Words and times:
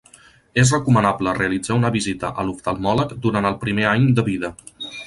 És 0.61 0.71
recomanable 0.75 1.35
realitzar 1.41 1.77
una 1.81 1.93
visita 1.97 2.33
a 2.33 2.47
l'oftalmòleg 2.49 3.17
durant 3.29 3.53
el 3.53 3.63
primer 3.67 3.89
any 3.97 4.13
de 4.21 4.29
vida. 4.35 4.55